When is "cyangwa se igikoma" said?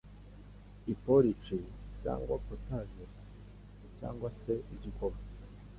3.97-5.19